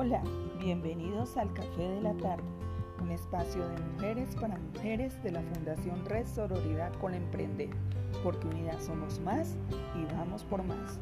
Hola, 0.00 0.22
bienvenidos 0.60 1.36
al 1.36 1.52
Café 1.54 1.82
de 1.82 2.00
la 2.00 2.14
Tarde, 2.18 2.44
un 3.02 3.10
espacio 3.10 3.68
de 3.68 3.80
mujeres 3.80 4.32
para 4.36 4.56
mujeres 4.56 5.20
de 5.24 5.32
la 5.32 5.42
Fundación 5.42 6.04
Red 6.04 6.24
Sororidad 6.28 6.92
con 7.00 7.14
Emprender, 7.14 7.70
porque 8.22 8.46
unidas 8.46 8.84
somos 8.84 9.18
más 9.18 9.56
y 9.96 10.04
vamos 10.14 10.44
por 10.44 10.62
más. 10.62 11.00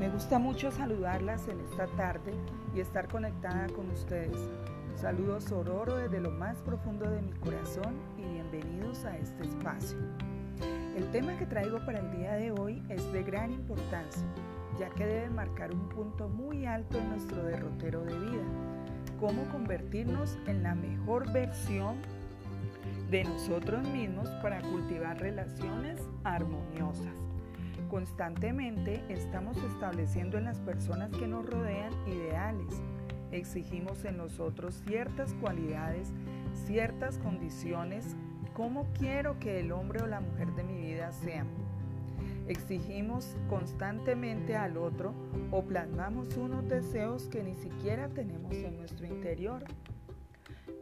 Me 0.00 0.08
gusta 0.08 0.38
mucho 0.38 0.72
saludarlas 0.72 1.48
en 1.48 1.60
esta 1.60 1.86
tarde 1.98 2.32
y 2.74 2.80
estar 2.80 3.08
conectada 3.08 3.66
con 3.76 3.90
ustedes. 3.90 4.38
Saludos 4.96 5.44
sororo 5.44 5.96
desde 5.96 6.18
lo 6.18 6.30
más 6.30 6.56
profundo 6.62 7.04
de 7.10 7.20
mi 7.20 7.32
corazón 7.32 7.94
y 8.16 8.22
bienvenidos 8.22 9.04
a 9.04 9.18
este 9.18 9.42
espacio. 9.42 9.98
El 10.96 11.10
tema 11.10 11.36
que 11.36 11.44
traigo 11.44 11.76
para 11.84 11.98
el 11.98 12.10
día 12.16 12.32
de 12.36 12.52
hoy 12.52 12.82
es 12.88 13.12
de 13.12 13.22
gran 13.22 13.52
importancia 13.52 14.24
ya 14.78 14.90
que 14.90 15.06
debe 15.06 15.30
marcar 15.30 15.72
un 15.72 15.88
punto 15.88 16.28
muy 16.28 16.66
alto 16.66 16.98
en 16.98 17.10
nuestro 17.10 17.42
derrotero 17.44 18.04
de 18.04 18.18
vida. 18.18 18.44
Cómo 19.20 19.44
convertirnos 19.50 20.38
en 20.46 20.62
la 20.62 20.74
mejor 20.74 21.32
versión 21.32 21.96
de 23.10 23.24
nosotros 23.24 23.88
mismos 23.88 24.28
para 24.42 24.60
cultivar 24.62 25.18
relaciones 25.20 26.00
armoniosas. 26.24 27.12
Constantemente 27.88 29.04
estamos 29.08 29.56
estableciendo 29.58 30.38
en 30.38 30.44
las 30.44 30.58
personas 30.58 31.10
que 31.10 31.26
nos 31.26 31.46
rodean 31.46 31.92
ideales. 32.08 32.82
Exigimos 33.30 34.04
en 34.04 34.16
nosotros 34.16 34.82
ciertas 34.86 35.34
cualidades, 35.34 36.12
ciertas 36.66 37.18
condiciones, 37.18 38.16
cómo 38.52 38.86
quiero 38.98 39.38
que 39.38 39.60
el 39.60 39.72
hombre 39.72 40.02
o 40.02 40.06
la 40.06 40.20
mujer 40.20 40.52
de 40.54 40.64
mi 40.64 40.80
vida 40.80 41.12
sean 41.12 41.48
Exigimos 42.46 43.36
constantemente 43.48 44.54
al 44.54 44.76
otro 44.76 45.14
o 45.50 45.62
plasmamos 45.62 46.36
unos 46.36 46.68
deseos 46.68 47.26
que 47.28 47.42
ni 47.42 47.54
siquiera 47.54 48.08
tenemos 48.08 48.52
en 48.54 48.76
nuestro 48.76 49.06
interior. 49.06 49.64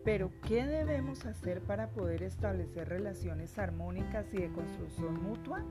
Pero, 0.05 0.33
¿qué 0.47 0.67
debemos 0.67 1.25
hacer 1.25 1.61
para 1.61 1.91
poder 1.91 2.25
establecer 2.25 2.89
relaciones 2.89 3.57
armónicas 3.59 4.27
y 4.35 4.39
de 4.39 4.51
construcción 4.51 5.23
mutua? 5.23 5.65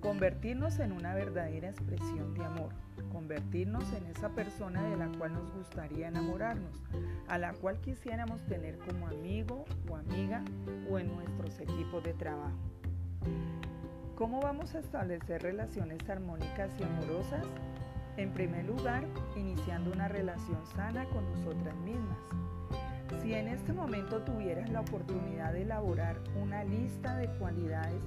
Convertirnos 0.00 0.78
en 0.78 0.92
una 0.92 1.14
verdadera 1.14 1.70
expresión 1.70 2.34
de 2.34 2.44
amor, 2.44 2.72
convertirnos 3.10 3.90
en 3.94 4.06
esa 4.06 4.28
persona 4.28 4.82
de 4.90 4.96
la 4.96 5.08
cual 5.18 5.32
nos 5.32 5.50
gustaría 5.54 6.08
enamorarnos, 6.08 6.84
a 7.26 7.38
la 7.38 7.54
cual 7.54 7.80
quisiéramos 7.80 8.44
tener 8.46 8.78
como 8.78 9.08
amigo 9.08 9.64
o 9.90 9.96
amiga 9.96 10.44
o 10.90 10.98
en 10.98 11.08
nuestros 11.08 11.58
equipos 11.58 12.04
de 12.04 12.12
trabajo. 12.12 12.58
¿Cómo 14.18 14.40
vamos 14.40 14.74
a 14.74 14.80
establecer 14.80 15.42
relaciones 15.42 16.10
armónicas 16.10 16.72
y 16.80 16.82
amorosas? 16.82 17.46
En 18.16 18.32
primer 18.32 18.64
lugar, 18.64 19.04
iniciando 19.36 19.92
una 19.92 20.08
relación 20.08 20.58
sana 20.74 21.04
con 21.10 21.24
nosotras 21.34 21.76
mismas. 21.84 22.18
Si 23.22 23.32
en 23.32 23.46
este 23.46 23.72
momento 23.72 24.20
tuvieras 24.24 24.70
la 24.70 24.80
oportunidad 24.80 25.52
de 25.52 25.62
elaborar 25.62 26.18
una 26.42 26.64
lista 26.64 27.16
de 27.16 27.28
cualidades, 27.38 28.02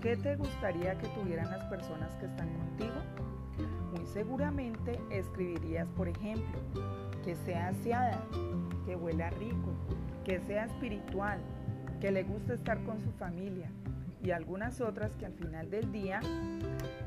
¿qué 0.00 0.16
te 0.16 0.36
gustaría 0.36 0.96
que 0.96 1.08
tuvieran 1.08 1.50
las 1.50 1.64
personas 1.64 2.14
que 2.20 2.26
están 2.26 2.50
contigo? 2.56 3.02
Muy 3.96 4.06
seguramente 4.06 5.00
escribirías, 5.10 5.88
por 5.96 6.06
ejemplo, 6.06 6.60
que 7.24 7.34
sea 7.34 7.70
aseada, 7.70 8.22
que 8.86 8.94
huela 8.94 9.30
rico, 9.30 9.74
que 10.24 10.38
sea 10.38 10.66
espiritual, 10.66 11.40
que 12.00 12.12
le 12.12 12.22
guste 12.22 12.54
estar 12.54 12.80
con 12.84 13.00
su 13.00 13.10
familia, 13.10 13.72
y 14.22 14.30
algunas 14.30 14.80
otras 14.80 15.14
que 15.16 15.26
al 15.26 15.32
final 15.32 15.70
del 15.70 15.92
día 15.92 16.20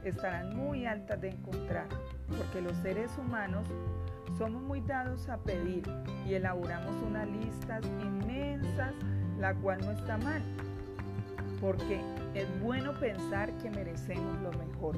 estarán 0.03 0.55
muy 0.55 0.85
altas 0.85 1.19
de 1.21 1.29
encontrar, 1.29 1.87
porque 2.27 2.61
los 2.61 2.75
seres 2.77 3.11
humanos 3.17 3.67
somos 4.37 4.61
muy 4.61 4.81
dados 4.81 5.27
a 5.29 5.37
pedir 5.37 5.83
y 6.25 6.33
elaboramos 6.33 6.95
unas 7.05 7.27
listas 7.27 7.85
inmensas, 8.01 8.93
la 9.37 9.53
cual 9.55 9.79
no 9.81 9.91
está 9.91 10.17
mal, 10.17 10.41
porque 11.59 12.01
es 12.33 12.47
bueno 12.61 12.93
pensar 12.99 13.51
que 13.57 13.69
merecemos 13.69 14.41
lo 14.41 14.51
mejor. 14.53 14.95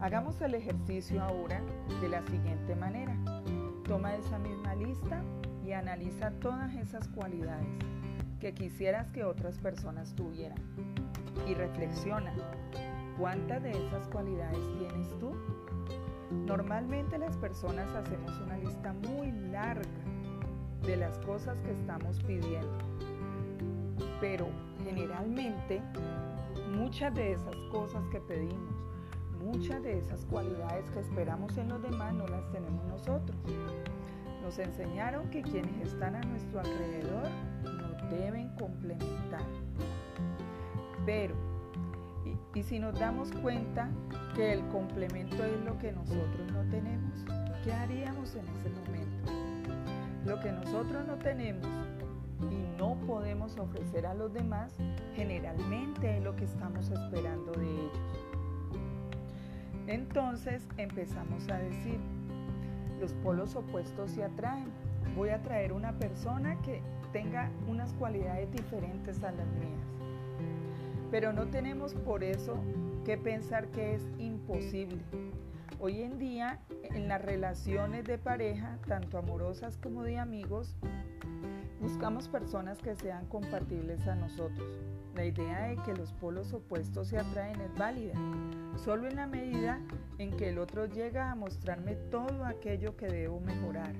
Hagamos 0.00 0.40
el 0.40 0.54
ejercicio 0.54 1.22
ahora 1.22 1.60
de 2.00 2.08
la 2.08 2.22
siguiente 2.22 2.74
manera. 2.74 3.16
Toma 3.86 4.14
esa 4.14 4.38
misma 4.38 4.74
lista 4.74 5.22
y 5.64 5.72
analiza 5.72 6.30
todas 6.40 6.74
esas 6.74 7.06
cualidades 7.08 7.66
que 8.40 8.54
quisieras 8.54 9.10
que 9.12 9.22
otras 9.22 9.58
personas 9.58 10.14
tuvieran. 10.14 10.58
Y 11.46 11.54
reflexiona, 11.54 12.34
¿cuántas 13.18 13.62
de 13.62 13.70
esas 13.70 14.08
cualidades 14.08 14.58
tienes 14.78 15.18
tú? 15.18 15.32
Normalmente 16.46 17.18
las 17.18 17.36
personas 17.36 17.88
hacemos 17.94 18.38
una 18.40 18.56
lista 18.56 18.92
muy 18.92 19.30
larga 19.50 19.88
de 20.82 20.96
las 20.96 21.18
cosas 21.18 21.60
que 21.60 21.72
estamos 21.72 22.20
pidiendo, 22.22 22.78
pero 24.20 24.48
generalmente 24.84 25.82
muchas 26.74 27.14
de 27.14 27.32
esas 27.32 27.56
cosas 27.70 28.02
que 28.10 28.20
pedimos, 28.20 28.74
muchas 29.40 29.82
de 29.82 29.98
esas 29.98 30.24
cualidades 30.26 30.88
que 30.90 31.00
esperamos 31.00 31.56
en 31.58 31.68
los 31.68 31.82
demás 31.82 32.14
no 32.14 32.26
las 32.26 32.50
tenemos 32.52 32.84
nosotros. 32.86 33.36
Nos 34.42 34.58
enseñaron 34.58 35.28
que 35.30 35.42
quienes 35.42 35.76
están 35.86 36.16
a 36.16 36.20
nuestro 36.22 36.60
alrededor 36.60 37.28
deben 38.10 38.48
complementar. 38.56 39.42
Pero, 41.06 41.34
y, 42.54 42.62
si 42.62 42.78
nos 42.78 42.98
damos 42.98 43.32
cuenta 43.32 43.88
que 44.34 44.52
el 44.52 44.66
complemento 44.68 45.44
es 45.44 45.60
lo 45.64 45.78
que 45.78 45.92
nosotros 45.92 46.52
no 46.52 46.62
tenemos, 46.70 47.24
¿qué 47.64 47.72
haríamos 47.72 48.34
en 48.34 48.46
ese 48.48 48.70
momento? 48.70 49.32
Lo 50.26 50.40
que 50.40 50.52
nosotros 50.52 51.06
no 51.06 51.16
tenemos 51.16 51.66
y 52.50 52.78
no 52.78 52.96
podemos 53.06 53.58
ofrecer 53.58 54.06
a 54.06 54.14
los 54.14 54.32
demás, 54.32 54.74
generalmente 55.14 56.18
es 56.18 56.22
lo 56.22 56.36
que 56.36 56.44
estamos 56.44 56.90
esperando 56.90 57.52
de 57.52 57.66
ellos. 57.66 58.00
Entonces 59.86 60.66
empezamos 60.76 61.48
a 61.48 61.58
decir, 61.58 61.98
los 63.00 63.12
polos 63.14 63.56
opuestos 63.56 64.10
se 64.12 64.22
atraen. 64.22 64.68
Voy 65.16 65.30
a 65.30 65.42
traer 65.42 65.72
una 65.72 65.92
persona 65.98 66.60
que 66.62 66.80
tenga 67.12 67.50
unas 67.66 67.92
cualidades 67.94 68.50
diferentes 68.52 69.22
a 69.22 69.32
las 69.32 69.46
mías. 69.54 69.80
Pero 71.10 71.32
no 71.32 71.46
tenemos 71.48 71.94
por 71.94 72.22
eso 72.22 72.56
que 73.04 73.18
pensar 73.18 73.68
que 73.68 73.94
es 73.94 74.02
imposible. 74.18 75.02
Hoy 75.80 76.02
en 76.02 76.18
día, 76.18 76.60
en 76.82 77.08
las 77.08 77.22
relaciones 77.22 78.04
de 78.04 78.18
pareja, 78.18 78.78
tanto 78.86 79.18
amorosas 79.18 79.78
como 79.78 80.02
de 80.02 80.18
amigos, 80.18 80.76
buscamos 81.80 82.28
personas 82.28 82.78
que 82.78 82.94
sean 82.94 83.26
compatibles 83.26 84.06
a 84.06 84.14
nosotros. 84.14 84.70
La 85.16 85.24
idea 85.24 85.68
de 85.68 85.76
que 85.78 85.94
los 85.94 86.12
polos 86.12 86.52
opuestos 86.52 87.08
se 87.08 87.18
atraen 87.18 87.60
es 87.60 87.74
válida, 87.76 88.14
solo 88.76 89.08
en 89.08 89.16
la 89.16 89.26
medida 89.26 89.80
en 90.18 90.36
que 90.36 90.50
el 90.50 90.58
otro 90.58 90.86
llega 90.86 91.30
a 91.30 91.34
mostrarme 91.34 91.96
todo 92.10 92.44
aquello 92.44 92.96
que 92.96 93.06
debo 93.06 93.40
mejorar 93.40 93.94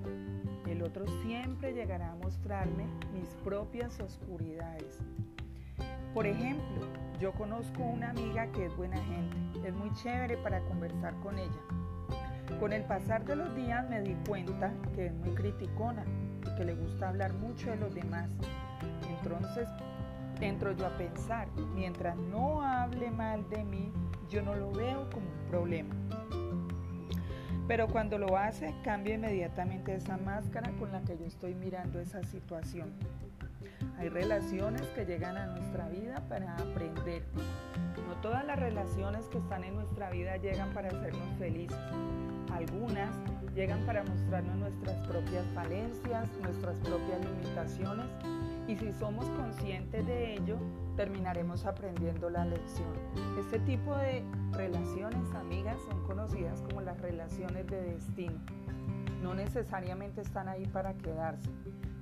el 0.70 0.82
otro 0.82 1.04
siempre 1.22 1.72
llegará 1.72 2.12
a 2.12 2.16
mostrarme 2.16 2.86
mis 3.12 3.28
propias 3.44 3.98
oscuridades. 4.00 4.98
Por 6.14 6.26
ejemplo, 6.26 6.86
yo 7.18 7.32
conozco 7.32 7.82
una 7.82 8.10
amiga 8.10 8.50
que 8.52 8.66
es 8.66 8.76
buena 8.76 8.96
gente, 8.96 9.68
es 9.68 9.74
muy 9.74 9.92
chévere 9.94 10.36
para 10.38 10.60
conversar 10.62 11.14
con 11.20 11.38
ella. 11.38 11.60
Con 12.58 12.72
el 12.72 12.84
pasar 12.84 13.24
de 13.24 13.36
los 13.36 13.54
días 13.54 13.88
me 13.88 14.00
di 14.00 14.14
cuenta 14.26 14.72
que 14.94 15.06
es 15.06 15.14
muy 15.14 15.34
criticona 15.34 16.04
y 16.46 16.54
que 16.56 16.64
le 16.64 16.74
gusta 16.74 17.08
hablar 17.08 17.32
mucho 17.34 17.70
de 17.70 17.76
los 17.76 17.94
demás. 17.94 18.28
Entonces 19.08 19.68
entro 20.40 20.72
yo 20.72 20.86
a 20.86 20.96
pensar, 20.96 21.48
mientras 21.74 22.16
no 22.16 22.62
hable 22.62 23.10
mal 23.10 23.48
de 23.50 23.64
mí, 23.64 23.92
yo 24.28 24.42
no 24.42 24.54
lo 24.54 24.72
veo 24.72 25.08
como 25.10 25.26
un 25.26 25.48
problema. 25.48 25.94
Pero 27.70 27.86
cuando 27.86 28.18
lo 28.18 28.36
hace, 28.36 28.74
cambia 28.82 29.14
inmediatamente 29.14 29.94
esa 29.94 30.16
máscara 30.16 30.72
con 30.80 30.90
la 30.90 31.02
que 31.02 31.16
yo 31.16 31.24
estoy 31.24 31.54
mirando 31.54 32.00
esa 32.00 32.20
situación. 32.24 32.92
Hay 33.96 34.08
relaciones 34.08 34.82
que 34.96 35.04
llegan 35.04 35.36
a 35.36 35.46
nuestra 35.46 35.88
vida 35.88 36.20
para 36.28 36.56
aprender. 36.56 37.22
No 38.08 38.14
todas 38.22 38.44
las 38.44 38.58
relaciones 38.58 39.24
que 39.28 39.38
están 39.38 39.62
en 39.62 39.76
nuestra 39.76 40.10
vida 40.10 40.36
llegan 40.38 40.70
para 40.70 40.88
hacernos 40.88 41.38
felices. 41.38 41.78
Algunas 42.52 43.14
llegan 43.54 43.86
para 43.86 44.02
mostrarnos 44.02 44.56
nuestras 44.56 44.96
propias 45.06 45.46
falencias, 45.54 46.28
nuestras 46.42 46.76
propias 46.80 47.20
limitaciones 47.24 48.06
y 48.66 48.76
si 48.76 48.92
somos 48.92 49.26
conscientes 49.30 50.06
de 50.06 50.34
ello, 50.34 50.56
terminaremos 50.96 51.66
aprendiendo 51.66 52.30
la 52.30 52.44
lección. 52.44 52.92
Este 53.38 53.58
tipo 53.60 53.94
de 53.96 54.22
relaciones, 54.52 55.34
amigas, 55.34 55.78
son 55.88 56.02
conocidas 56.04 56.62
como 56.62 56.80
las 56.80 57.00
relaciones 57.00 57.66
de 57.66 57.80
destino. 57.80 58.38
No 59.22 59.34
necesariamente 59.34 60.20
están 60.20 60.48
ahí 60.48 60.66
para 60.66 60.94
quedarse. 60.94 61.50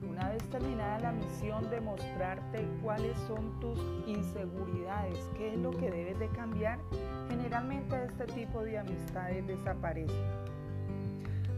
Una 0.09 0.29
vez 0.31 0.43
terminada 0.51 1.01
la 1.01 1.13
misión 1.13 1.69
de 1.71 1.81
mostrarte 1.81 2.67
cuáles 2.83 3.17
son 3.27 3.59
tus 3.61 3.79
inseguridades, 4.07 5.19
qué 5.37 5.55
es 5.55 5.59
lo 5.59 5.71
que 5.71 5.91
debes 5.91 6.19
de 6.19 6.29
cambiar, 6.29 6.79
generalmente 7.29 8.05
este 8.05 8.27
tipo 8.27 8.63
de 8.63 8.79
amistades 8.79 9.47
desaparecen. 9.47 10.25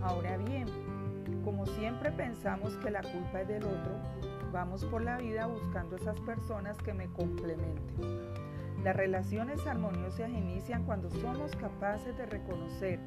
Ahora 0.02 0.36
bien, 0.38 0.66
Como 1.44 1.64
siempre 1.64 2.10
pensamos 2.10 2.74
que 2.78 2.90
la 2.90 3.00
culpa 3.00 3.40
es 3.40 3.48
del 3.48 3.64
otro, 3.64 3.92
vamos 4.52 4.84
por 4.84 5.02
la 5.02 5.18
vida 5.18 5.46
buscando 5.46 5.96
esas 5.96 6.18
personas 6.20 6.76
que 6.78 6.92
me 6.92 7.06
complementen. 7.12 8.40
Las 8.82 8.96
relaciones 8.96 9.66
armoniosas 9.66 10.30
inician 10.30 10.84
cuando 10.84 11.10
somos 11.10 11.54
capaces 11.56 12.16
de 12.16 12.26
reconocer 12.26 12.98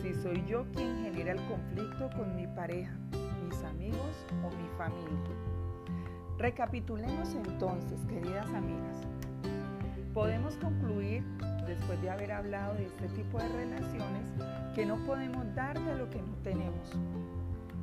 si 0.00 0.14
soy 0.14 0.44
yo 0.46 0.64
quien 0.72 1.02
genera 1.02 1.32
el 1.32 1.40
conflicto 1.48 2.08
con 2.16 2.36
mi 2.36 2.46
pareja, 2.46 2.96
mis 3.44 3.62
amigos 3.64 4.24
o 4.44 4.50
mi 4.56 4.68
familia. 4.78 5.36
Recapitulemos 6.38 7.34
entonces, 7.34 8.04
queridas 8.06 8.46
amigas. 8.50 9.02
Podemos 10.14 10.56
concluir, 10.56 11.24
después 11.66 12.00
de 12.00 12.10
haber 12.10 12.32
hablado 12.32 12.74
de 12.74 12.86
este 12.86 13.08
tipo 13.08 13.38
de 13.38 13.48
relaciones, 13.48 14.32
que 14.74 14.86
no 14.86 14.96
podemos 15.06 15.44
dar 15.54 15.78
de 15.78 15.96
lo 15.96 16.08
que 16.08 16.22
no 16.22 16.36
tenemos. 16.42 16.92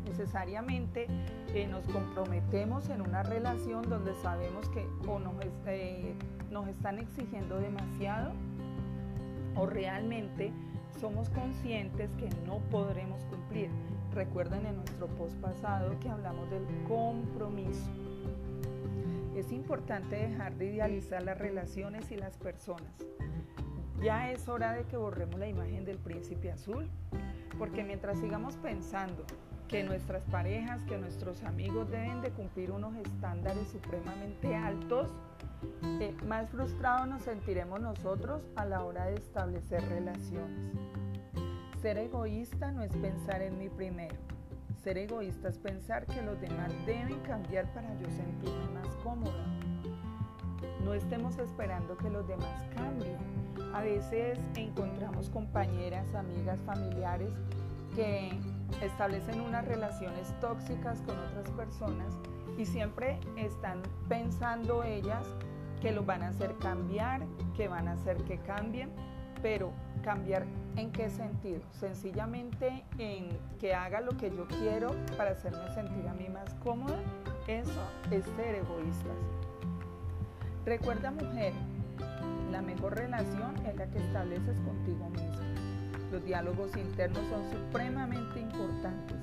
Necesariamente 0.06 1.08
eh, 1.54 1.68
nos 1.68 1.86
comprometemos 1.88 2.90
en 2.90 3.02
una 3.02 3.24
relación 3.24 3.88
donde 3.90 4.14
sabemos 4.16 4.68
que 4.70 4.86
o 5.08 5.20
nos, 5.20 5.36
eh, 5.66 6.14
nos 6.52 6.68
están 6.68 7.00
exigiendo 7.00 7.58
demasiado 7.60 8.34
o 9.56 9.66
realmente 9.66 10.52
somos 11.00 11.30
conscientes 11.30 12.10
que 12.16 12.30
no 12.46 12.60
podremos 12.70 13.24
cumplir. 13.26 13.70
Recuerden 14.14 14.66
en 14.66 14.78
nuestro 14.78 15.08
post 15.08 15.36
pasado 15.42 15.98
que 16.00 16.10
hablamos 16.10 16.50
del 16.50 16.66
compromiso. 16.88 17.90
Es 19.36 19.52
importante 19.52 20.16
dejar 20.16 20.56
de 20.56 20.66
idealizar 20.66 21.24
las 21.24 21.38
relaciones 21.38 22.12
y 22.12 22.16
las 22.18 22.38
personas. 22.38 22.94
Ya 24.02 24.32
es 24.32 24.48
hora 24.48 24.74
de 24.74 24.84
que 24.86 24.98
borremos 24.98 25.40
la 25.40 25.48
imagen 25.48 25.86
del 25.86 25.98
príncipe 25.98 26.52
azul, 26.52 26.88
porque 27.58 27.84
mientras 27.84 28.20
sigamos 28.20 28.58
pensando 28.58 29.26
que 29.74 29.84
nuestras 29.84 30.24
parejas, 30.25 30.84
que 30.84 31.00
nuestros 31.00 31.44
amigos 31.44 31.90
deben 31.90 32.22
de 32.22 32.30
cumplir 32.30 32.70
unos 32.70 32.96
estándares 32.96 33.70
supremamente 33.70 34.56
altos, 34.56 35.10
eh, 36.00 36.16
más 36.28 36.48
frustrados 36.52 37.08
nos 37.08 37.24
sentiremos 37.24 37.81
nosotros 37.81 38.44
a 38.56 38.66
la 38.66 38.84
hora 38.84 39.08
de 39.08 39.16
establecer 39.16 39.84
relaciones. 39.90 40.72
Ser 41.81 41.98
egoísta 41.98 42.72
no 42.72 42.84
es 42.84 42.96
pensar 42.98 43.42
en 43.42 43.58
mí 43.58 43.68
primero. 43.68 44.14
Ser 44.84 45.00
egoísta 45.00 45.50
es 45.50 45.58
pensar 45.58 46.06
que 46.06 46.22
los 46.22 46.40
demás 46.40 46.72
deben 46.86 47.19
cambiar 47.22 47.66
para 47.74 48.00
yo 48.00 48.06
sentirme 48.12 48.69
más 48.76 48.90
cómoda. 49.04 49.44
No 50.86 50.94
estemos 50.94 51.40
esperando 51.40 51.98
que 51.98 52.12
los 52.12 52.28
demás 52.28 52.64
cambien. 52.76 53.18
A 53.74 53.81
veces 53.81 54.38
encontramos 54.56 55.31
compañeras, 55.31 56.14
amigas, 56.14 56.60
familiares 56.64 57.34
que 57.96 58.40
establecen 58.81 59.42
unas 59.42 59.66
relaciones 59.66 60.34
tóxicas 60.40 61.02
con 61.02 61.18
otras 61.18 61.50
personas 61.52 62.14
y 62.58 62.66
siempre 62.66 63.20
están 63.36 63.81
pensando 64.08 64.84
ellas 64.84 65.28
que 65.81 65.92
los 65.92 66.06
van 66.06 66.24
a 66.24 66.30
hacer 66.30 66.56
cambiar, 66.60 67.22
que 67.56 67.68
van 67.68 67.88
a 67.88 67.94
hacer 67.94 68.18
que 68.24 68.38
cambien, 68.40 68.90
pero 69.42 69.72
cambiar 70.04 70.46
en 70.78 70.92
qué 70.92 71.10
sentido? 71.10 71.62
Sencillamente 71.72 72.86
en 72.98 73.38
que 73.60 73.74
haga 73.74 74.00
lo 74.02 74.16
que 74.18 74.31
yo 74.31 74.48
quiero 74.48 74.92
para 75.18 75.31
hacerme 75.31 75.74
sentir 75.74 76.08
a 76.08 76.14
mí 76.14 76.30
más 76.30 76.54
cómoda. 76.64 76.98
Eso 77.48 77.81
es 78.10 78.26
ser 78.38 78.56
egoístas. 78.56 79.18
Recuerda 80.66 81.12
mujer, 81.12 81.54
la 82.52 82.62
mejor 82.62 82.96
relación 82.96 83.58
es 83.66 83.76
la 83.76 83.88
que 83.88 84.00
estableces 84.00 84.60
contigo 84.62 85.10
misma. 85.10 85.53
Los 86.13 86.24
diálogos 86.25 86.77
internos 86.77 87.24
son 87.27 87.42
supremamente 87.50 88.39
importantes, 88.39 89.18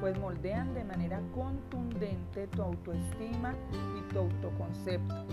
pues 0.00 0.18
moldean 0.18 0.72
de 0.72 0.84
manera 0.84 1.20
contundente 1.34 2.46
tu 2.46 2.62
autoestima 2.62 3.54
y 3.98 4.10
tu 4.10 4.20
autoconcepto. 4.20 5.26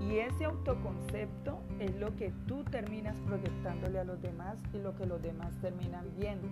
Y 0.00 0.18
ese 0.18 0.44
autoconcepto 0.44 1.58
es 1.80 1.92
lo 1.96 2.14
que 2.14 2.32
tú 2.46 2.62
terminas 2.62 3.16
proyectándole 3.26 3.98
a 3.98 4.04
los 4.04 4.22
demás 4.22 4.58
y 4.72 4.78
lo 4.78 4.94
que 4.94 5.06
los 5.06 5.20
demás 5.20 5.56
terminan 5.60 6.06
viendo. 6.16 6.46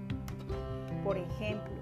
Por 1.04 1.16
ejemplo, 1.16 1.72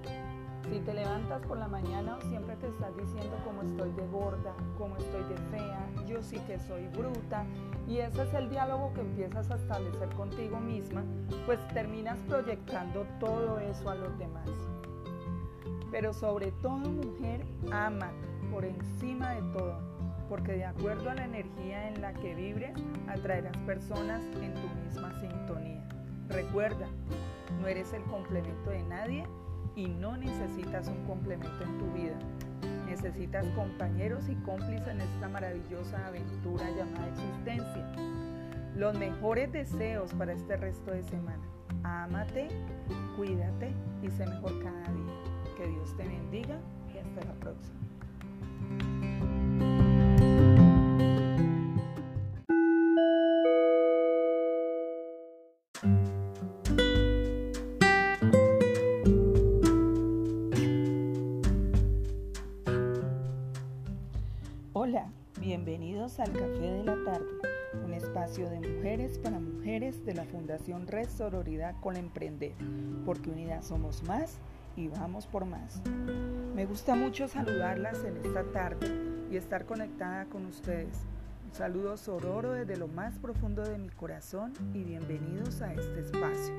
si 0.70 0.80
te 0.80 0.92
levantas 0.92 1.40
por 1.46 1.58
la 1.58 1.68
mañana 1.68 2.18
siempre 2.28 2.56
te 2.56 2.68
estás 2.68 2.94
diciendo 2.96 3.36
cómo 3.44 3.62
estoy 3.62 3.90
de 3.92 4.06
gorda, 4.08 4.54
cómo 4.76 4.96
estoy 4.96 5.22
de 5.24 5.36
fea, 5.50 5.88
yo 6.06 6.22
sí 6.22 6.38
que 6.46 6.58
soy 6.58 6.86
bruta, 6.88 7.44
y 7.86 7.98
ese 7.98 8.22
es 8.22 8.34
el 8.34 8.50
diálogo 8.50 8.92
que 8.94 9.00
empiezas 9.00 9.50
a 9.50 9.56
establecer 9.56 10.08
contigo 10.10 10.60
misma, 10.60 11.02
pues 11.46 11.58
terminas 11.68 12.18
proyectando 12.28 13.06
todo 13.18 13.58
eso 13.60 13.88
a 13.88 13.94
los 13.94 14.18
demás. 14.18 14.48
Pero 15.90 16.12
sobre 16.12 16.52
todo, 16.52 16.90
mujer, 16.90 17.46
ama 17.72 18.10
por 18.50 18.64
encima 18.64 19.32
de 19.32 19.42
todo, 19.52 19.78
porque 20.28 20.52
de 20.52 20.66
acuerdo 20.66 21.10
a 21.10 21.14
la 21.14 21.24
energía 21.24 21.88
en 21.88 22.02
la 22.02 22.12
que 22.12 22.34
vibres, 22.34 22.76
atraerás 23.08 23.56
personas 23.58 24.22
en 24.42 24.52
tu 24.54 24.68
misma 24.84 25.18
sintonía. 25.20 25.88
Recuerda, 26.28 26.86
no 27.60 27.68
eres 27.68 27.94
el 27.94 28.02
complemento 28.02 28.68
de 28.68 28.82
nadie 28.82 29.24
y 29.76 29.86
no 29.86 30.16
necesitas 30.16 30.88
un 30.88 31.04
complemento 31.06 31.64
en 31.64 31.78
tu 31.78 31.92
vida. 31.92 32.18
Necesitas 32.86 33.46
compañeros 33.54 34.28
y 34.28 34.34
cómplices 34.36 34.88
en 34.88 35.00
esta 35.00 35.28
maravillosa 35.28 36.06
aventura 36.06 36.64
llamada 36.70 37.08
existencia. 37.08 37.86
Los 38.76 38.98
mejores 38.98 39.52
deseos 39.52 40.12
para 40.14 40.32
este 40.32 40.56
resto 40.56 40.90
de 40.90 41.02
semana. 41.04 41.42
Ámate, 41.82 42.48
cuídate 43.16 43.72
y 44.02 44.10
sé 44.10 44.26
mejor 44.26 44.62
cada 44.62 44.92
día. 44.92 45.14
Que 45.56 45.66
Dios 45.66 45.96
te 45.96 46.04
bendiga 46.04 46.58
y 46.94 46.98
hasta 46.98 47.24
la 47.24 47.34
próxima. 47.40 47.87
Al 66.18 66.32
Café 66.32 66.72
de 66.72 66.84
la 66.84 66.96
Tarde, 67.04 67.26
un 67.84 67.94
espacio 67.94 68.50
de 68.50 68.58
mujeres 68.58 69.18
para 69.18 69.38
mujeres 69.38 70.04
de 70.04 70.14
la 70.14 70.24
Fundación 70.24 70.88
Red 70.88 71.08
Sororidad 71.08 71.76
con 71.80 71.96
Emprender, 71.96 72.54
porque 73.04 73.30
unidas 73.30 73.66
somos 73.66 74.02
más 74.02 74.38
y 74.74 74.88
vamos 74.88 75.28
por 75.28 75.44
más. 75.44 75.80
Me 76.56 76.66
gusta 76.66 76.96
mucho 76.96 77.28
saludarlas 77.28 78.02
en 78.04 78.16
esta 78.16 78.42
tarde 78.52 78.88
y 79.30 79.36
estar 79.36 79.64
conectada 79.64 80.24
con 80.24 80.46
ustedes. 80.46 80.98
Un 81.46 81.54
saludo 81.54 81.96
sororo 81.96 82.52
desde 82.52 82.76
lo 82.76 82.88
más 82.88 83.16
profundo 83.20 83.62
de 83.62 83.78
mi 83.78 83.90
corazón 83.90 84.52
y 84.74 84.82
bienvenidos 84.82 85.62
a 85.62 85.72
este 85.72 86.00
espacio. 86.00 86.54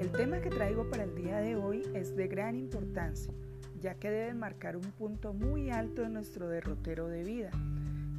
El 0.00 0.10
tema 0.10 0.40
que 0.40 0.50
traigo 0.50 0.90
para 0.90 1.04
el 1.04 1.14
día 1.14 1.38
de 1.38 1.54
hoy 1.54 1.82
es 1.94 2.16
de 2.16 2.26
gran 2.26 2.56
importancia 2.56 3.32
ya 3.80 3.94
que 3.94 4.10
debe 4.10 4.34
marcar 4.34 4.76
un 4.76 4.90
punto 4.92 5.32
muy 5.32 5.70
alto 5.70 6.02
en 6.02 6.14
nuestro 6.14 6.48
derrotero 6.48 7.08
de 7.08 7.22
vida. 7.22 7.50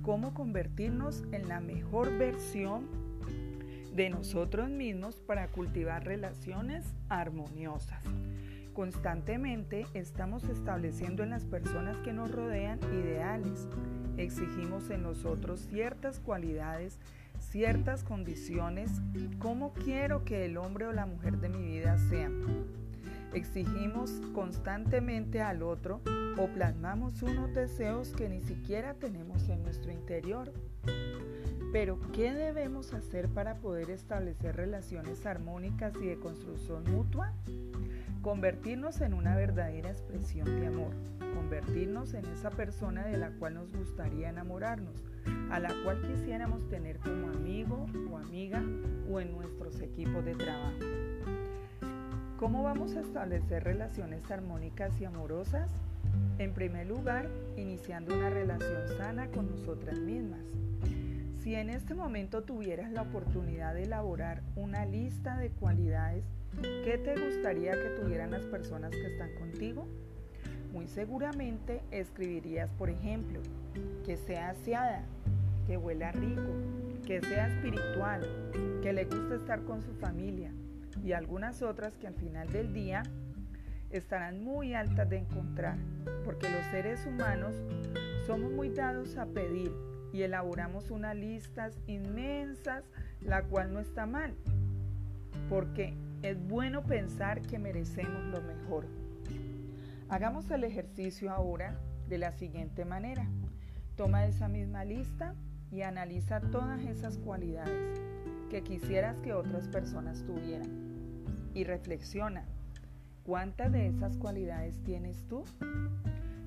Cómo 0.07 0.33
convertirnos 0.33 1.25
en 1.33 1.49
la 1.49 1.59
mejor 1.59 2.17
versión 2.17 2.87
de 3.93 4.09
nosotros 4.09 4.69
mismos 4.69 5.19
para 5.19 5.49
cultivar 5.49 6.05
relaciones 6.05 6.85
armoniosas. 7.09 8.01
Constantemente 8.71 9.85
estamos 9.93 10.45
estableciendo 10.45 11.23
en 11.23 11.31
las 11.31 11.43
personas 11.43 11.97
que 12.05 12.13
nos 12.13 12.31
rodean 12.31 12.79
ideales. 12.93 13.67
Exigimos 14.15 14.89
en 14.91 15.03
nosotros 15.03 15.67
ciertas 15.69 16.21
cualidades, 16.21 16.99
ciertas 17.41 18.05
condiciones, 18.05 18.89
cómo 19.39 19.73
quiero 19.73 20.23
que 20.23 20.45
el 20.45 20.55
hombre 20.55 20.87
o 20.87 20.93
la 20.93 21.05
mujer 21.05 21.39
de 21.39 21.49
mi 21.49 21.67
vida 21.67 21.97
sean 21.97 22.46
exigimos 23.37 24.11
constantemente 24.33 25.41
al 25.41 25.63
otro 25.63 26.01
o 26.37 26.47
plasmamos 26.47 27.21
unos 27.21 27.53
deseos 27.53 28.09
que 28.09 28.29
ni 28.29 28.41
siquiera 28.41 28.95
tenemos 28.95 29.47
en 29.49 29.63
nuestro 29.63 29.91
interior. 29.91 30.51
Pero, 31.71 31.99
¿qué 32.13 32.33
debemos 32.33 32.93
hacer 32.93 33.27
para 33.29 33.55
poder 33.55 33.89
establecer 33.89 34.55
relaciones 34.55 35.25
armónicas 35.25 35.93
y 36.01 36.07
de 36.07 36.19
construcción 36.19 36.83
mutua? 36.91 37.33
Convertirnos 38.21 39.01
en 39.01 39.13
una 39.13 39.35
verdadera 39.35 39.89
expresión 39.89 40.59
de 40.59 40.67
amor, 40.67 40.93
convertirnos 41.35 42.13
en 42.13 42.25
esa 42.25 42.49
persona 42.49 43.05
de 43.05 43.17
la 43.17 43.31
cual 43.31 43.55
nos 43.55 43.71
gustaría 43.73 44.29
enamorarnos, 44.29 45.03
a 45.51 45.59
la 45.59 45.73
cual 45.83 46.01
quisiéramos 46.01 46.67
tener 46.69 46.97
como 46.99 47.29
amigo 47.29 47.85
o 48.11 48.17
amiga 48.17 48.63
o 49.11 49.19
en 49.19 49.33
nuestros 49.33 49.79
equipos 49.81 50.25
de 50.25 50.35
trabajo. 50.35 50.77
¿Cómo 52.37 52.61
vamos 52.61 52.95
a 52.95 52.99
establecer 52.99 53.63
relaciones 53.63 54.29
armónicas 54.29 55.01
y 55.01 55.05
amorosas? 55.05 55.71
En 56.37 56.53
primer 56.53 56.85
lugar, 56.85 57.27
iniciando 57.55 58.13
una 58.13 58.29
relación 58.29 58.87
sana 58.95 59.25
con 59.31 59.49
nosotras 59.49 59.97
mismas. 59.97 60.41
Si 61.41 61.55
en 61.55 61.71
este 61.71 61.95
momento 61.95 62.43
tuvieras 62.43 62.91
la 62.91 63.01
oportunidad 63.01 63.73
de 63.73 63.85
elaborar 63.85 64.43
una 64.55 64.85
lista 64.85 65.35
de 65.35 65.49
cualidades, 65.49 66.25
¿qué 66.61 66.99
te 67.03 67.19
gustaría 67.19 67.71
que 67.71 67.89
tuvieran 68.01 68.29
las 68.29 68.45
personas 68.45 68.91
que 68.91 69.13
están 69.13 69.33
contigo? 69.39 69.87
Muy 70.71 70.87
seguramente 70.87 71.81
escribirías, 71.89 72.69
por 72.77 72.91
ejemplo, 72.91 73.39
que 74.05 74.15
sea 74.15 74.49
aseada, 74.49 75.01
que 75.65 75.75
huela 75.75 76.11
rico, 76.11 76.53
que 77.03 77.19
sea 77.19 77.47
espiritual, 77.47 78.21
que 78.83 78.93
le 78.93 79.05
guste 79.05 79.37
estar 79.37 79.63
con 79.63 79.81
su 79.81 79.91
familia 79.93 80.51
y 81.03 81.13
algunas 81.13 81.61
otras 81.61 81.97
que 81.97 82.07
al 82.07 82.15
final 82.15 82.51
del 82.51 82.73
día 82.73 83.03
estarán 83.89 84.43
muy 84.43 84.73
altas 84.73 85.09
de 85.09 85.17
encontrar, 85.17 85.77
porque 86.25 86.49
los 86.49 86.65
seres 86.67 87.05
humanos 87.05 87.55
somos 88.25 88.51
muy 88.51 88.69
dados 88.69 89.17
a 89.17 89.25
pedir 89.25 89.71
y 90.11 90.23
elaboramos 90.23 90.91
unas 90.91 91.15
listas 91.15 91.77
inmensas, 91.87 92.83
la 93.21 93.43
cual 93.43 93.73
no 93.73 93.79
está 93.79 94.05
mal, 94.05 94.33
porque 95.49 95.93
es 96.21 96.37
bueno 96.47 96.83
pensar 96.83 97.41
que 97.41 97.59
merecemos 97.59 98.23
lo 98.25 98.41
mejor. 98.41 98.85
Hagamos 100.09 100.49
el 100.51 100.63
ejercicio 100.63 101.31
ahora 101.31 101.79
de 102.07 102.17
la 102.17 102.31
siguiente 102.31 102.85
manera. 102.85 103.27
Toma 103.95 104.25
esa 104.25 104.47
misma 104.47 104.85
lista 104.85 105.35
y 105.71 105.81
analiza 105.81 106.39
todas 106.39 106.81
esas 106.83 107.17
cualidades 107.17 107.99
que 108.49 108.63
quisieras 108.63 109.19
que 109.19 109.33
otras 109.33 109.67
personas 109.67 110.23
tuvieran. 110.23 110.86
Y 111.57 111.63
reflexiona, 111.63 112.45
¿cuántas 113.25 113.71
de 113.71 113.87
esas 113.87 114.15
cualidades 114.17 114.79
tienes 114.83 115.27
tú? 115.27 115.43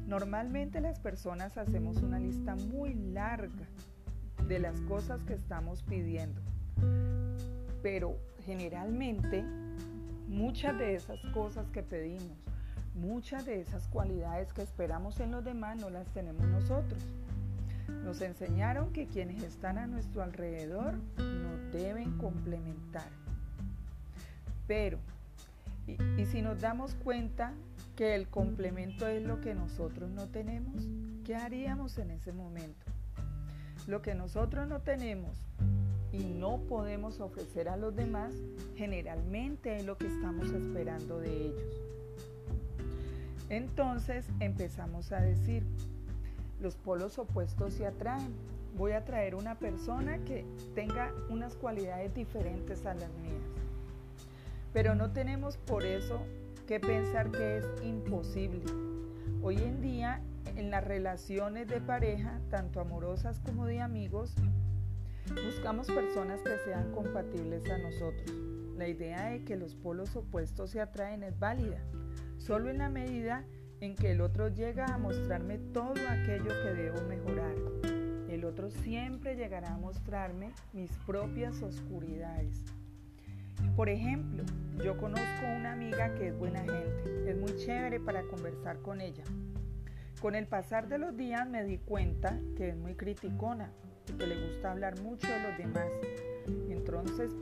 Normalmente 0.06 0.80
las 0.80 1.00
personas 1.00 1.58
hacemos 1.58 1.96
una 1.96 2.20
lista 2.20 2.54
muy 2.54 2.94
larga 2.94 3.66
de 4.46 4.60
las 4.60 4.80
cosas 4.82 5.24
que 5.24 5.34
estamos 5.34 5.82
pidiendo, 5.82 6.40
pero 7.82 8.18
generalmente 8.46 9.42
muchas 10.28 10.78
de 10.78 10.94
esas 10.94 11.18
cosas 11.34 11.68
que 11.70 11.82
pedimos, 11.82 12.38
muchas 12.94 13.46
de 13.46 13.60
esas 13.60 13.88
cualidades 13.88 14.52
que 14.52 14.62
esperamos 14.62 15.18
en 15.18 15.32
los 15.32 15.44
demás 15.44 15.76
no 15.76 15.90
las 15.90 16.06
tenemos 16.14 16.46
nosotros. 16.46 17.02
Nos 18.04 18.20
enseñaron 18.20 18.92
que 18.92 19.08
quienes 19.08 19.42
están 19.42 19.76
a 19.76 19.88
nuestro 19.88 20.22
alrededor 20.22 20.94
nos 21.16 21.72
deben 21.72 22.16
complementar. 22.16 23.19
Pero, 24.70 25.00
y, 25.88 26.26
si 26.26 26.42
nos 26.42 26.60
damos 26.60 26.94
cuenta 26.94 27.54
que 27.96 28.14
el 28.14 28.28
complemento 28.28 29.08
es 29.08 29.20
lo 29.20 29.40
que 29.40 29.52
nosotros 29.52 30.08
no 30.10 30.28
tenemos, 30.28 30.86
¿qué 31.24 31.34
haríamos 31.34 31.98
en 31.98 32.12
ese 32.12 32.32
momento? 32.32 32.86
Lo 33.88 34.00
que 34.00 34.14
nosotros 34.14 34.68
no 34.68 34.80
tenemos 34.80 35.36
y 36.12 36.18
no 36.22 36.60
podemos 36.68 37.18
ofrecer 37.18 37.68
a 37.68 37.76
los 37.76 37.96
demás, 37.96 38.32
generalmente 38.76 39.74
es 39.74 39.84
lo 39.84 39.98
que 39.98 40.06
estamos 40.06 40.52
esperando 40.52 41.18
de 41.18 41.46
ellos. 41.46 41.82
Entonces 43.48 44.24
empezamos 44.38 45.10
a 45.10 45.20
decir, 45.20 45.64
los 46.60 46.76
polos 46.76 47.18
opuestos 47.18 47.74
se 47.74 47.86
atraen. 47.86 48.32
Voy 48.76 48.92
a 48.92 49.04
traer 49.04 49.34
una 49.34 49.58
persona 49.58 50.18
que 50.18 50.44
tenga 50.76 51.12
unas 51.28 51.56
cualidades 51.56 52.14
diferentes 52.14 52.86
a 52.86 52.94
las 52.94 53.10
mías. 53.14 53.49
Pero 54.72 54.94
no 54.94 55.12
tenemos 55.12 55.56
por 55.56 55.84
eso 55.84 56.20
que 56.66 56.78
pensar 56.78 57.30
que 57.30 57.58
es 57.58 57.66
imposible. 57.82 58.62
Hoy 59.42 59.56
en 59.56 59.80
día, 59.80 60.22
en 60.56 60.70
las 60.70 60.84
relaciones 60.84 61.66
de 61.66 61.80
pareja, 61.80 62.40
tanto 62.50 62.80
amorosas 62.80 63.40
como 63.40 63.66
de 63.66 63.80
amigos, 63.80 64.34
buscamos 65.44 65.88
personas 65.88 66.40
que 66.42 66.56
sean 66.64 66.92
compatibles 66.92 67.68
a 67.68 67.78
nosotros. 67.78 68.30
La 68.76 68.86
idea 68.86 69.30
de 69.30 69.44
que 69.44 69.56
los 69.56 69.74
polos 69.74 70.14
opuestos 70.14 70.70
se 70.70 70.80
atraen 70.80 71.24
es 71.24 71.38
válida, 71.38 71.80
solo 72.38 72.70
en 72.70 72.78
la 72.78 72.88
medida 72.88 73.44
en 73.80 73.96
que 73.96 74.12
el 74.12 74.20
otro 74.20 74.48
llega 74.48 74.86
a 74.86 74.98
mostrarme 74.98 75.58
todo 75.58 75.94
aquello 76.08 76.50
que 76.62 76.74
debo 76.74 77.00
mejorar. 77.02 77.54
El 78.28 78.44
otro 78.44 78.70
siempre 78.70 79.34
llegará 79.34 79.74
a 79.74 79.78
mostrarme 79.78 80.52
mis 80.72 80.92
propias 81.06 81.60
oscuridades. 81.62 82.64
Por 83.76 83.88
ejemplo, 83.88 84.44
yo 84.84 84.96
conozco 84.96 85.46
una 85.56 85.72
amiga 85.72 86.14
que 86.14 86.28
es 86.28 86.38
buena 86.38 86.60
gente, 86.60 87.30
es 87.30 87.36
muy 87.36 87.56
chévere 87.56 88.00
para 88.00 88.22
conversar 88.22 88.78
con 88.78 89.00
ella. 89.00 89.24
Con 90.20 90.34
el 90.34 90.46
pasar 90.46 90.88
de 90.88 90.98
los 90.98 91.16
días 91.16 91.48
me 91.48 91.64
di 91.64 91.78
cuenta 91.78 92.38
que 92.56 92.68
es 92.68 92.76
muy 92.76 92.94
criticona 92.94 93.70
y 94.08 94.12
que 94.12 94.26
le 94.26 94.48
gusta 94.48 94.72
hablar 94.72 95.00
mucho 95.00 95.26
de 95.28 95.40
los 95.40 95.56
demás. 95.56 95.88
Entonces 96.68 97.32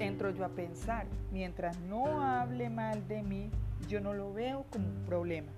entro 0.00 0.30
yo 0.30 0.44
a 0.44 0.48
pensar, 0.48 1.06
mientras 1.32 1.78
no 1.80 2.22
hable 2.22 2.70
mal 2.70 3.06
de 3.08 3.22
mí, 3.22 3.50
yo 3.88 4.00
no 4.00 4.14
lo 4.14 4.32
veo 4.32 4.64
como 4.70 4.88
un 4.88 5.04
problema. 5.04 5.52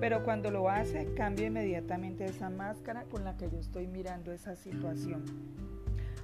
Pero 0.00 0.24
cuando 0.24 0.50
lo 0.50 0.68
hace, 0.70 1.12
cambia 1.14 1.46
inmediatamente 1.46 2.24
esa 2.24 2.50
máscara 2.50 3.04
con 3.04 3.24
la 3.24 3.36
que 3.36 3.50
yo 3.50 3.58
estoy 3.58 3.86
mirando 3.86 4.32
esa 4.32 4.56
situación. 4.56 5.24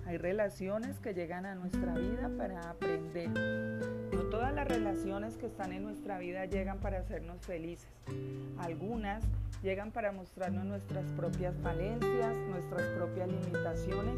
Hay 0.07 0.19
relaciones 0.19 1.01
que 1.01 1.15
llegan 1.15 1.47
a 1.47 1.57
nuestra 1.57 1.95
vida 1.95 2.31
para 2.39 2.71
aprender. 2.71 3.29
No 4.13 4.23
todas 4.31 4.55
las 4.55 4.69
relaciones 4.69 5.37
que 5.37 5.47
están 5.47 5.73
en 5.73 5.83
nuestra 5.83 6.19
vida 6.19 6.47
llegan 6.47 6.79
para 6.79 6.99
hacernos 6.99 7.45
felices. 7.45 7.91
Algunas 8.57 9.25
llegan 9.65 9.91
para 9.91 10.13
mostrarnos 10.13 10.65
nuestras 10.65 11.11
propias 11.13 11.57
falencias, 11.59 12.37
nuestras 12.49 12.89
propias 12.91 13.29
limitaciones 13.29 14.17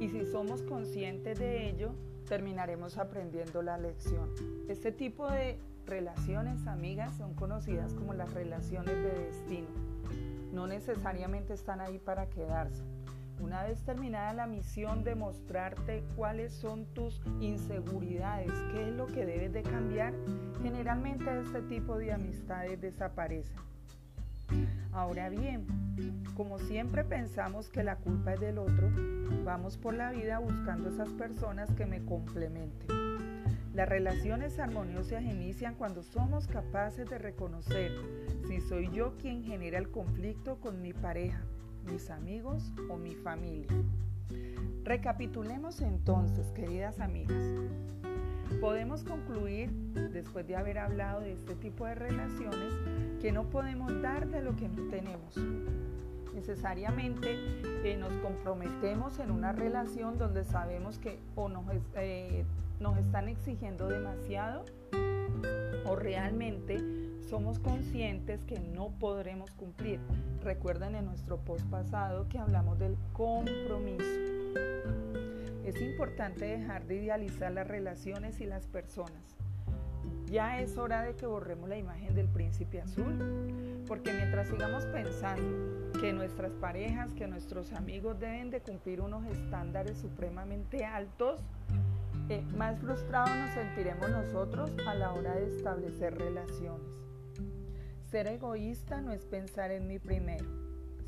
y 0.00 0.08
si 0.08 0.24
somos 0.24 0.62
conscientes 0.62 1.38
de 1.38 1.68
ello, 1.68 1.92
terminaremos 2.28 2.98
aprendiendo 2.98 3.62
la 3.62 3.78
lección. 3.78 4.30
Este 4.68 4.90
tipo 4.90 5.30
de 5.30 5.60
relaciones, 5.86 6.66
amigas, 6.66 7.16
son 7.16 7.34
conocidas 7.34 7.94
como 7.94 8.14
las 8.14 8.34
relaciones 8.34 8.96
de 8.96 9.12
destino. 9.26 9.68
No 10.52 10.66
necesariamente 10.66 11.54
están 11.54 11.80
ahí 11.80 12.00
para 12.00 12.28
quedarse. 12.30 12.82
Una 13.40 13.62
vez 13.64 13.82
terminada 13.84 14.34
la 14.34 14.46
misión 14.46 15.02
de 15.02 15.14
mostrarte 15.14 16.04
cuáles 16.14 16.52
son 16.52 16.84
tus 16.92 17.22
inseguridades, 17.40 18.52
qué 18.72 18.88
es 18.88 18.94
lo 18.94 19.06
que 19.06 19.24
debes 19.24 19.52
de 19.52 19.62
cambiar, 19.62 20.12
generalmente 20.62 21.24
este 21.40 21.62
tipo 21.62 21.96
de 21.96 22.12
amistades 22.12 22.78
desaparecen. 22.80 23.56
Ahora 24.92 25.30
bien, 25.30 25.66
como 26.36 26.58
siempre 26.58 27.02
pensamos 27.02 27.70
que 27.70 27.82
la 27.82 27.96
culpa 27.96 28.34
es 28.34 28.40
del 28.40 28.58
otro, 28.58 28.90
vamos 29.42 29.78
por 29.78 29.94
la 29.94 30.10
vida 30.10 30.38
buscando 30.38 30.90
esas 30.90 31.08
personas 31.10 31.72
que 31.72 31.86
me 31.86 32.04
complementen. 32.04 32.88
Las 33.72 33.88
relaciones 33.88 34.58
armoniosas 34.58 35.22
inician 35.22 35.76
cuando 35.76 36.02
somos 36.02 36.46
capaces 36.46 37.08
de 37.08 37.18
reconocer 37.18 37.92
si 38.46 38.60
soy 38.60 38.90
yo 38.90 39.16
quien 39.16 39.44
genera 39.44 39.78
el 39.78 39.90
conflicto 39.90 40.60
con 40.60 40.82
mi 40.82 40.92
pareja 40.92 41.40
mis 41.84 42.10
amigos 42.10 42.72
o 42.88 42.96
mi 42.96 43.14
familia. 43.14 43.68
Recapitulemos 44.84 45.80
entonces, 45.80 46.50
queridas 46.52 47.00
amigas. 47.00 47.42
Podemos 48.60 49.04
concluir, 49.04 49.70
después 50.12 50.46
de 50.46 50.56
haber 50.56 50.78
hablado 50.78 51.20
de 51.20 51.32
este 51.32 51.54
tipo 51.54 51.86
de 51.86 51.94
relaciones, 51.94 52.74
que 53.20 53.32
no 53.32 53.44
podemos 53.44 54.00
dar 54.02 54.28
de 54.28 54.42
lo 54.42 54.56
que 54.56 54.68
no 54.68 54.88
tenemos. 54.88 55.36
Necesariamente 56.34 57.36
eh, 57.84 57.96
nos 57.98 58.12
comprometemos 58.18 59.18
en 59.18 59.30
una 59.30 59.52
relación 59.52 60.18
donde 60.18 60.44
sabemos 60.44 60.98
que 60.98 61.18
o 61.36 61.48
nos, 61.48 61.64
eh, 61.96 62.44
nos 62.80 62.98
están 62.98 63.28
exigiendo 63.28 63.88
demasiado 63.88 64.64
o 65.86 65.96
realmente 65.96 66.78
somos 67.30 67.60
conscientes 67.60 68.44
que 68.44 68.58
no 68.58 68.90
podremos 68.98 69.52
cumplir. 69.52 70.00
Recuerden 70.42 70.96
en 70.96 71.06
nuestro 71.06 71.38
post 71.38 71.64
pasado 71.70 72.28
que 72.28 72.40
hablamos 72.40 72.78
del 72.80 72.96
compromiso. 73.12 74.04
Es 75.64 75.80
importante 75.80 76.44
dejar 76.44 76.86
de 76.86 76.96
idealizar 76.96 77.52
las 77.52 77.68
relaciones 77.68 78.40
y 78.40 78.46
las 78.46 78.66
personas. 78.66 79.22
Ya 80.26 80.60
es 80.60 80.76
hora 80.76 81.02
de 81.02 81.14
que 81.14 81.26
borremos 81.26 81.68
la 81.68 81.76
imagen 81.76 82.16
del 82.16 82.26
príncipe 82.28 82.80
azul, 82.80 83.84
porque 83.86 84.12
mientras 84.12 84.48
sigamos 84.48 84.84
pensando 84.86 85.92
que 86.00 86.12
nuestras 86.12 86.52
parejas, 86.54 87.12
que 87.12 87.28
nuestros 87.28 87.72
amigos 87.72 88.18
deben 88.18 88.50
de 88.50 88.60
cumplir 88.60 89.00
unos 89.00 89.24
estándares 89.26 89.98
supremamente 89.98 90.84
altos, 90.84 91.40
eh, 92.28 92.42
más 92.56 92.78
frustrados 92.80 93.30
nos 93.36 93.54
sentiremos 93.54 94.10
nosotros 94.10 94.72
a 94.86 94.94
la 94.94 95.12
hora 95.12 95.34
de 95.36 95.56
establecer 95.56 96.16
relaciones. 96.16 97.09
Ser 98.10 98.26
egoísta 98.26 99.00
no 99.00 99.12
es 99.12 99.24
pensar 99.24 99.70
en 99.70 99.86
mí 99.86 100.00
primero. 100.00 100.44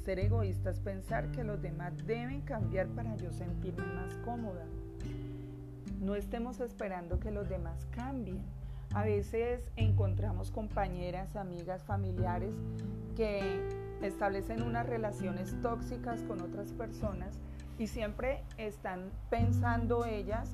Ser 0.04 0.21
egoísta 0.21 0.71
es 0.71 0.78
pensar 0.78 1.32
que 1.32 1.42
los 1.42 1.61
demás 1.61 1.94
deben 2.06 2.42
cambiar 2.42 2.87
para 2.87 3.16
yo 3.16 3.32
sentirme 3.32 3.85
más 3.87 4.14
cómoda. 4.18 4.64
No 6.00 6.14
estemos 6.14 6.61
esperando 6.61 7.18
que 7.18 7.32
los 7.32 7.49
demás 7.49 7.88
cambien. 7.90 8.40
A 8.94 9.02
veces 9.02 9.68
encontramos 9.75 10.52
compañeras, 10.52 11.35
amigas, 11.35 11.82
familiares 11.82 12.54
que 13.16 13.40
establecen 14.00 14.62
unas 14.62 14.87
relaciones 14.87 15.61
tóxicas 15.61 16.23
con 16.23 16.40
otras 16.40 16.73
personas 16.73 17.38
Y 17.78 17.87
siempre 17.88 18.42
están 18.59 19.11
pensando 19.28 20.04
ellas 20.04 20.50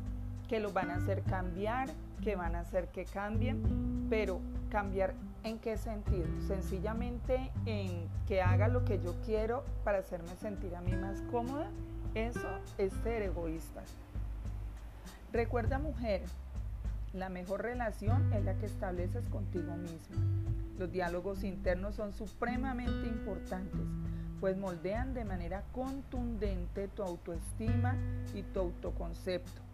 que 0.49 0.61
lo 0.61 0.73
van 0.73 0.91
a 0.91 0.95
hacer 0.95 1.23
cambiar, 1.25 1.91
que 2.23 2.37
van 2.37 2.55
a 2.55 2.61
hacer 2.61 2.89
que 2.89 3.05
cambien, 3.05 4.07
pero 4.09 4.41
cambiar 4.69 5.15
en 5.45 5.59
qué 5.59 5.77
sentido? 5.77 6.27
Sencillamente 6.47 7.51
en 7.67 8.09
que 8.27 8.43
haga 8.43 8.69
lo 8.69 8.85
que 8.85 9.01
yo 9.01 9.15
quiero 9.25 9.65
para 9.85 9.99
hacerme 9.99 10.35
sentir 10.37 10.75
a 10.77 10.81
mí 10.81 10.93
más 10.93 11.21
cómoda. 11.31 11.69
Eso 12.15 12.49
es 12.79 12.93
ser 13.03 13.23
egoísta. 13.23 13.83
Recuerda 15.33 15.79
mujer, 15.79 16.23
la 17.13 17.29
mejor 17.29 17.63
relación 17.63 18.33
es 18.33 18.45
la 18.45 18.55
que 18.59 18.67
estableces 18.67 19.29
contigo 19.29 19.77
misma. 19.77 20.17
Los 20.79 20.91
diálogos 20.93 21.45
internos 21.45 21.97
son 21.97 22.13
supremamente 22.13 23.09
importantes, 23.09 23.81
pues 24.41 24.57
moldean 24.57 25.15
de 25.15 25.25
manera 25.25 25.65
contundente 25.73 26.89
tu 26.89 27.03
autoestima 27.03 27.97
y 28.35 28.43
tu 28.43 28.61
autoconcepto. 28.61 29.68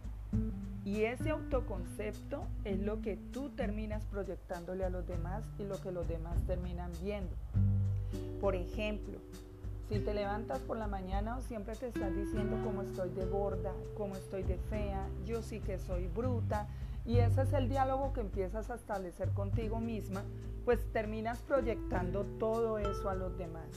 Y 0.85 1.05
ese 1.05 1.31
autoconcepto 1.31 2.45
es 2.63 2.79
lo 2.79 3.01
que 3.01 3.17
tú 3.17 3.49
terminas 3.49 4.05
proyectándole 4.05 4.85
a 4.85 4.91
los 4.91 5.07
demás 5.07 5.43
y 5.57 5.63
lo 5.63 5.81
que 5.81 5.91
los 5.91 6.07
demás 6.07 6.37
terminan 6.45 6.91
viendo. 7.01 7.35
Por 8.39 8.55
ejemplo, 8.55 9.17
si 9.89 9.97
te 9.97 10.13
levantas 10.13 10.59
por 10.59 10.77
la 10.77 10.85
mañana 10.85 11.37
o 11.37 11.41
siempre 11.41 11.75
te 11.75 11.87
estás 11.87 12.15
diciendo 12.15 12.61
cómo 12.63 12.83
estoy 12.83 13.09
de 13.09 13.25
gorda, 13.25 13.73
cómo 13.97 14.15
estoy 14.15 14.43
de 14.43 14.57
fea, 14.69 15.07
yo 15.25 15.41
sí 15.41 15.59
que 15.59 15.79
soy 15.79 16.07
bruta, 16.07 16.67
y 17.03 17.17
ese 17.17 17.41
es 17.41 17.53
el 17.53 17.67
diálogo 17.67 18.13
que 18.13 18.21
empiezas 18.21 18.69
a 18.69 18.75
establecer 18.75 19.29
contigo 19.29 19.79
misma, 19.79 20.23
pues 20.65 20.85
terminas 20.91 21.39
proyectando 21.39 22.25
todo 22.39 22.77
eso 22.77 23.09
a 23.09 23.15
los 23.15 23.35
demás. 23.39 23.67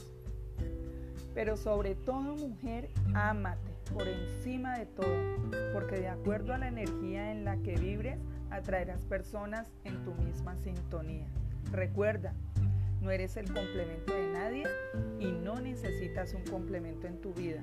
Pero 1.33 1.57
sobre 1.57 1.95
todo, 1.95 2.35
mujer, 2.35 2.89
ámate 3.15 3.68
por 3.93 4.07
encima 4.07 4.77
de 4.77 4.85
todo, 4.85 5.15
porque 5.73 5.97
de 5.97 6.07
acuerdo 6.07 6.53
a 6.53 6.57
la 6.57 6.67
energía 6.67 7.31
en 7.31 7.45
la 7.45 7.57
que 7.57 7.75
vibres, 7.75 8.19
atraerás 8.49 9.01
personas 9.03 9.71
en 9.83 10.03
tu 10.03 10.13
misma 10.15 10.55
sintonía. 10.57 11.27
Recuerda, 11.71 12.33
no 13.01 13.11
eres 13.11 13.37
el 13.37 13.45
complemento 13.45 14.13
de 14.13 14.27
nadie 14.33 14.63
y 15.19 15.31
no 15.31 15.55
necesitas 15.59 16.33
un 16.33 16.43
complemento 16.43 17.07
en 17.07 17.21
tu 17.21 17.33
vida. 17.33 17.61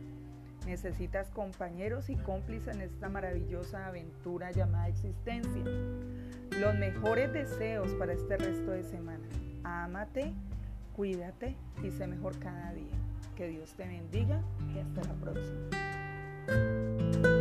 Necesitas 0.66 1.30
compañeros 1.30 2.10
y 2.10 2.16
cómplices 2.16 2.74
en 2.74 2.82
esta 2.82 3.08
maravillosa 3.08 3.86
aventura 3.86 4.50
llamada 4.50 4.88
existencia. 4.88 5.62
Los 6.58 6.74
mejores 6.76 7.32
deseos 7.32 7.92
para 7.94 8.14
este 8.14 8.36
resto 8.36 8.72
de 8.72 8.82
semana. 8.82 9.24
Ámate, 9.62 10.32
cuídate 10.94 11.54
y 11.84 11.90
sé 11.90 12.06
mejor 12.06 12.38
cada 12.38 12.72
día. 12.72 12.96
Que 13.36 13.48
Dios 13.48 13.74
te 13.74 13.86
bendiga 13.86 14.40
y 14.74 14.78
hasta 14.78 15.02
la 15.04 15.14
próxima. 15.14 15.95
Música 16.48 17.35